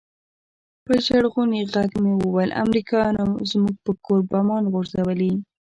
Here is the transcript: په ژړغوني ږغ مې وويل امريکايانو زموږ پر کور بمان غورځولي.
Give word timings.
په 0.85 0.93
ژړغوني 1.05 1.59
ږغ 1.71 1.91
مې 2.03 2.13
وويل 2.23 2.51
امريکايانو 2.63 3.25
زموږ 3.51 3.75
پر 3.83 3.95
کور 4.05 4.19
بمان 4.31 4.63
غورځولي. 4.73 5.33